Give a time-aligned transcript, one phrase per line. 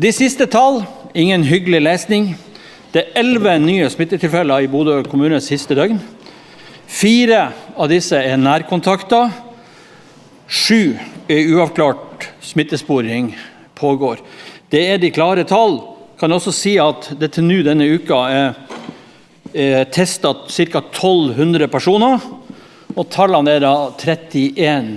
[0.00, 0.78] De siste tall,
[1.12, 2.30] ingen hyggelig lesning.
[2.88, 5.98] Det er elleve nye smittetilfeller i Bodø kommune siste døgn.
[6.88, 7.40] Fire
[7.76, 9.28] av disse er nærkontakter.
[10.48, 10.94] Sju
[11.28, 13.34] er uavklart smittesporing
[13.76, 14.22] pågår.
[14.72, 15.76] Det er de klare tall.
[16.16, 18.56] Kan også si at det til nå denne uka er,
[19.52, 20.80] er testa ca.
[20.80, 22.24] 1200 personer.
[22.96, 24.96] Og tallene er da 31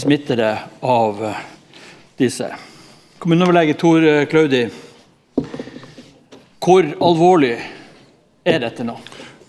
[0.00, 1.24] smittede av
[2.16, 2.69] disse.
[3.20, 4.62] Kommuneoverlege Tor Klaudi,
[6.64, 7.52] hvor alvorlig
[8.48, 8.94] er dette nå?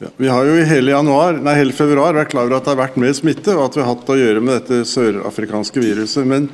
[0.02, 2.74] Ja, vi har jo i hele, januar, nei, hele februar vært klar over at det
[2.74, 6.28] har vært mer smitte, og at vi har hatt å gjøre med dette sørafrikanske viruset.
[6.28, 6.50] Men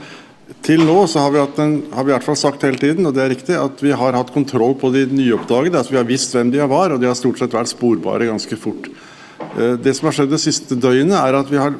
[0.68, 3.16] til nå så har vi, en, har vi, i hvert fall sagt hele tiden, og
[3.18, 5.80] det er riktig, at vi har hatt kontroll på de nyoppdagede.
[5.80, 8.60] Altså vi har visst hvem de var, og de har stort sett vært sporbare ganske
[8.62, 8.92] fort.
[9.56, 11.74] Eh, det som har skjedd det siste døgnet, er at vi har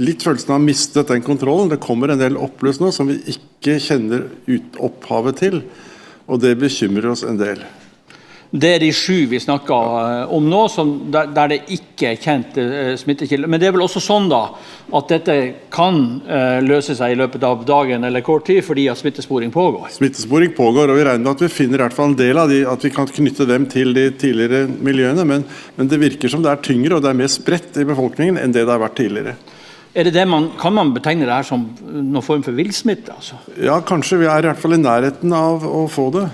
[0.00, 1.68] litt følelsen av mistet den kontrollen.
[1.74, 5.62] Det kommer en del oppløs nå som vi ikke kjenner ut opphavet til,
[6.28, 7.64] og det bekymrer oss en del.
[8.48, 10.62] Det er de sju vi snakker eh, om nå,
[11.12, 13.48] der, der, det ikke er kjent uh, smittekilde.
[13.50, 14.40] Men det er vel også sånn da,
[14.96, 15.34] at dette
[15.74, 19.90] kan uh, løse seg i løpet av dagen eller kort tid, fordi at smittesporing pågår?
[19.98, 22.48] Smittesporing pågår, og vi regner med at vi finner i hvert fall en del av
[22.48, 25.28] de, at vi kan knytte dem til de tidligere miljøene.
[25.28, 25.44] Men,
[25.76, 28.56] men det virker som det er tyngre og det er mer spredt i befolkningen enn
[28.56, 29.36] det det har vært tidligere.
[29.98, 33.16] Er det det man, kan man betegne det her som noen form for villsmitte?
[33.16, 33.38] Altså?
[33.58, 34.20] Ja, kanskje.
[34.20, 36.28] Vi er i hvert fall i nærheten av å få det.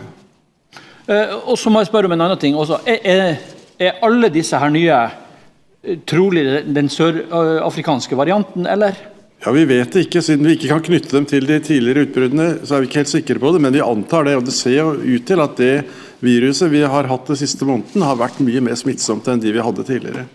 [1.08, 2.82] Eh, og så må jeg spørre om en annen ting også.
[2.84, 3.38] Er,
[3.80, 6.44] er alle disse her nye eh, trolig
[6.76, 9.00] den sørafrikanske varianten, eller?
[9.40, 10.20] Ja, Vi vet det ikke.
[10.24, 13.16] Siden vi ikke kan knytte dem til de tidligere utbruddene, så er vi ikke helt
[13.16, 14.36] sikre på det, men vi antar det.
[14.36, 15.74] og Det ser jo ut til at det
[16.24, 19.64] viruset vi har hatt den siste måneden, har vært mye mer smittsomt enn de vi
[19.64, 20.28] hadde tidligere.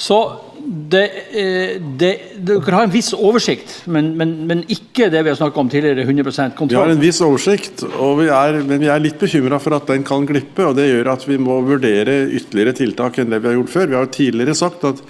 [0.00, 0.16] Så
[0.60, 1.02] det,
[1.36, 2.10] eh, det,
[2.46, 6.06] dere har en viss oversikt, men, men, men ikke det vi har snakket om tidligere,
[6.06, 6.72] 100% kontroll?
[6.72, 10.04] Vi har en viss oversikt, vi er, men vi er litt bekymra for at den
[10.06, 10.64] kan glippe.
[10.66, 13.90] og Det gjør at vi må vurdere ytterligere tiltak enn det vi har gjort før.
[13.90, 15.02] Vi har jo tidligere sagt at,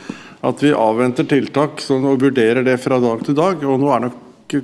[0.51, 3.63] at vi avventer tiltak sånn, og vurderer det fra dag til dag.
[3.67, 4.19] og nå er nok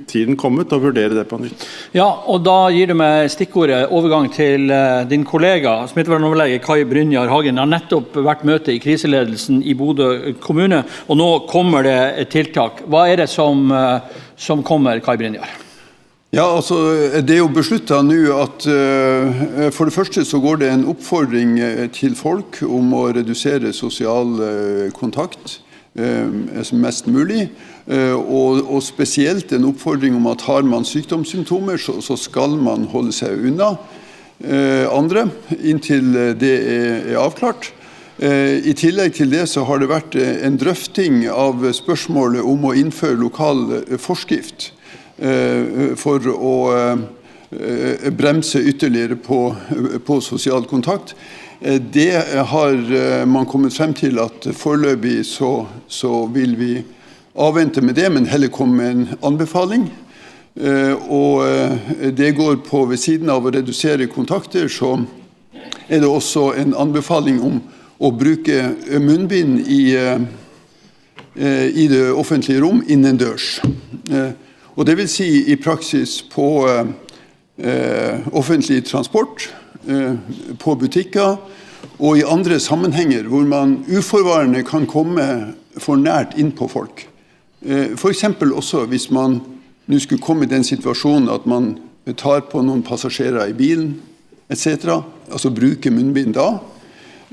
[0.07, 1.65] tiden kommet til å vurdere det på nytt.
[1.95, 7.31] Ja, og Da gir du meg stikkordet overgang til uh, din kollega smittevernoverlege Kai Brynjar
[7.31, 7.57] Hagen.
[7.57, 12.33] Det har nettopp vært møte i kriseledelsen i Bodø kommune, og nå kommer det et
[12.33, 12.83] tiltak.
[12.87, 14.03] Hva er det som, uh,
[14.35, 15.55] som kommer, Kai Brynjar?
[16.35, 16.75] Ja, altså,
[17.23, 21.55] Det er jo beslutta nå at uh, for det første så går det en oppfordring
[21.95, 24.35] til folk om å redusere sosial
[24.95, 25.61] kontakt
[25.97, 27.47] mest mulig.
[27.87, 32.83] Eh, og, og, spesielt en oppfordring om at har man sykdomssymptomer, så, så skal man
[32.91, 33.77] holde seg unna
[34.43, 37.69] eh, andre inntil det er, er avklart.
[38.19, 42.75] Eh, I tillegg til det så har det vært en drøfting av spørsmålet om å
[42.75, 44.73] innføre lokal forskrift
[45.97, 46.57] for å
[48.17, 49.55] bremse ytterligere på,
[50.05, 51.15] på sosial kontakt.
[51.93, 52.11] Det
[52.51, 56.73] har man kommet frem til at foreløpig så, så vil vi
[57.37, 59.87] avvente med det, men heller komme med en anbefaling.
[60.61, 64.95] Eh, og eh, det går på ved siden av å redusere kontakter, så
[65.87, 67.59] er det også en anbefaling om
[67.97, 68.71] å bruke
[69.01, 73.59] munnbind i, eh, i det offentlige rom innendørs.
[74.77, 76.47] Og det vil si i praksis på
[77.57, 79.47] offentlig transport,
[80.59, 81.37] på butikker
[81.99, 85.25] og i andre sammenhenger hvor man uforvarende kan komme
[85.81, 87.05] for nært inn på folk.
[87.65, 88.23] Eh, F.eks.
[88.23, 89.39] også hvis man
[89.87, 91.77] nå skulle komme i den situasjonen at man
[92.17, 93.95] tar på noen passasjerer i bilen
[94.49, 95.01] etc.
[95.31, 96.49] Altså bruke munnbind da.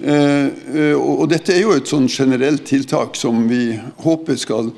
[0.00, 3.74] Eh, eh, og dette er jo et sånn generelt tiltak som vi
[4.04, 4.72] håper skal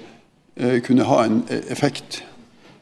[0.57, 2.23] kunne ha en effekt.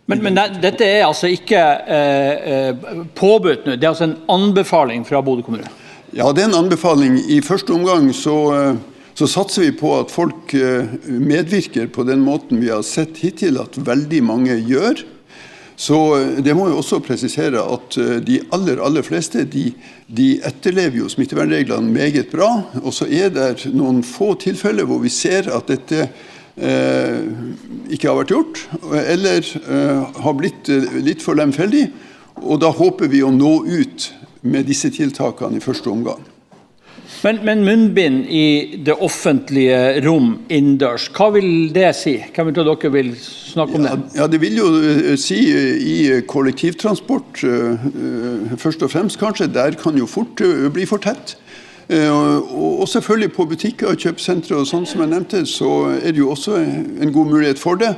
[0.07, 5.23] Men, men dette er altså ikke eh, påbudt nå, det er altså en anbefaling fra
[5.25, 5.71] Bodø kommune?
[6.13, 7.17] Ja, det er en anbefaling.
[7.33, 8.37] I første omgang så
[9.15, 13.61] så satser vi på at folk eh, medvirker på den måten vi har sett hittil
[13.63, 15.05] at veldig mange gjør.
[15.79, 19.69] Så eh, det må jo også presisere at eh, de aller aller fleste de,
[20.11, 22.51] de etterlever jo smittevernreglene meget bra.
[22.83, 26.09] Og så er det noen få tilfeller hvor vi ser at dette
[26.59, 27.23] eh,
[27.95, 28.61] ikke har vært gjort,
[29.05, 31.87] eller uh, har blitt litt for lemfeldig.
[32.43, 34.11] Og da håper vi å nå ut
[34.45, 36.23] med disse tiltakene i første omgang.
[37.25, 42.19] Men, men, munnbind i det offentlige rom innendørs, hva vil det si?
[42.35, 43.95] Hvem av dere vil snakke om det?
[44.19, 45.97] Ja, Det vil jo uh, si uh, i
[46.29, 47.87] kollektivtransport uh,
[48.61, 49.49] først og fremst, kanskje.
[49.55, 50.43] Der kan jo fort
[50.75, 51.39] bli for tett.
[51.89, 56.31] Og selvfølgelig på butikker og kjøpesentre og sånn som jeg nevnte, så er det jo
[56.33, 57.95] også en god mulighet for det.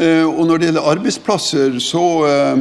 [0.00, 2.58] Eh, Og når det gjelder arbeidsplasser, så eh,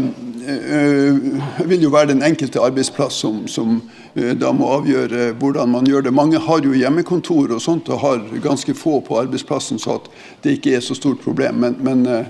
[0.50, 3.82] eh, vil jo være den enkelte arbeidsplass som, som
[4.16, 6.14] eh, da må avgjøre hvordan man gjør det.
[6.14, 10.10] Mange har jo hjemmekontor og sånt og har ganske få på arbeidsplassen, så at
[10.44, 11.62] det ikke er så stort problem.
[11.64, 12.26] Men, men eh,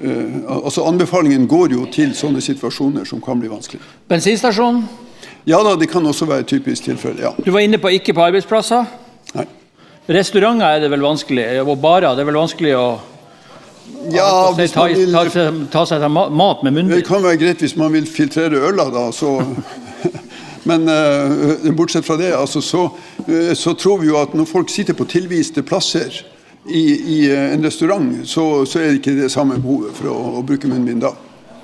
[0.00, 3.82] eh, altså anbefalingen går jo til sånne situasjoner som kan bli vanskelig.
[4.08, 4.86] Bensinstasjon.
[5.46, 7.20] Ja da, det kan også være et typisk tilfelle.
[7.20, 7.32] Ja.
[7.36, 8.86] Du var inne på ikke på arbeidsplasser.
[9.36, 9.44] Nei.
[10.08, 12.14] Restauranter er det vel vanskelig, og barer.
[12.16, 12.86] Det er vel vanskelig å
[14.12, 16.94] Ja, ta, hvis ta, man vil, ta, ta seg til mat med munnbind.
[16.96, 19.04] det kan være greit hvis man vil filtrere øla, da.
[19.12, 19.34] Så,
[20.68, 22.86] men uh, bortsett fra det, altså, så,
[23.28, 26.22] uh, så tror vi jo at når folk sitter på tilviste plasser
[26.64, 26.84] i,
[27.16, 30.44] i uh, en restaurant, så, så er det ikke det samme behovet for å, å
[30.48, 31.12] bruke munnbind da.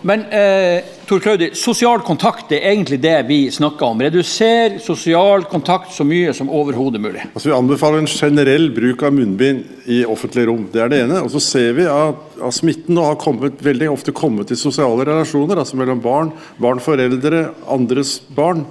[0.03, 4.01] Men eh, Tor Klaudi, sosial kontakt er egentlig det vi snakker om.
[4.01, 7.27] Reduser sosial kontakt så mye som overhodet mulig.
[7.35, 10.69] Altså Vi anbefaler en generell bruk av munnbind i offentlige rom.
[10.73, 11.21] Det er det ene.
[11.27, 15.05] Og så ser vi at, at smitten nå har kommet, veldig ofte kommet i sosiale
[15.05, 16.33] relasjoner, altså mellom barn,
[16.63, 18.65] barn, foreldre, andres barn.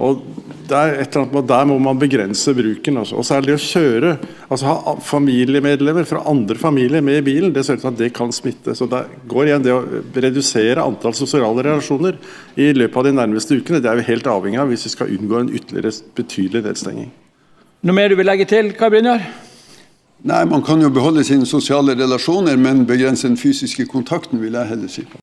[0.00, 0.22] Og
[0.68, 2.98] det er et eller annet med Der må man begrense bruken.
[3.02, 3.18] Altså.
[3.18, 4.12] Og så er det det å kjøre,
[4.48, 8.12] altså ha familiemedlemmer fra andre familier med i bilen, det ser ut til at det
[8.16, 8.76] kan smitte.
[8.78, 9.82] Så det går igjen det å
[10.14, 12.18] redusere antall sosiale relasjoner
[12.56, 13.82] i løpet av de nærmeste ukene.
[13.82, 17.12] Det er vi helt avhengig av hvis vi skal unngå en ytterligere betydelig nedstenging.
[17.82, 19.24] Noe mer du vil legge til, Kai Brynjar?
[20.22, 24.70] Nei, man kan jo beholde sine sosiale relasjoner, men begrense den fysiske kontakten, vil jeg
[24.70, 25.02] heller si.